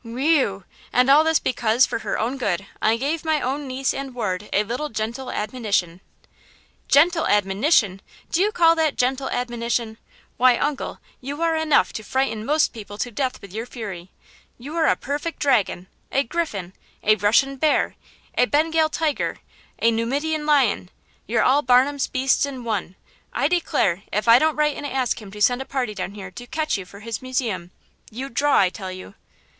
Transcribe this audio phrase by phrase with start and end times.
[0.03, 0.63] "Whee eu!
[0.91, 4.49] and all this because, for her own good, I gave my own niece and ward
[4.51, 6.01] a little gentle admonition."
[6.87, 8.01] "Gentle admonition!
[8.31, 9.99] Do you call that gentle admonition?
[10.37, 14.09] Why, uncle, you are enough to frighten most people to death with your fury.
[14.57, 15.85] You are a perfect dragon!
[16.11, 16.73] a griffin!
[17.03, 17.93] a Russian bear!
[18.35, 19.37] a Bengal tiger!
[19.79, 20.89] a Numidian lion!
[21.27, 22.95] You're all Barnum's beasts in one!
[23.33, 26.31] I declare, if I don't write and ask him to send a party down here
[26.31, 27.69] to catch you for his museum!
[28.09, 29.13] You'd draw, I tell you!"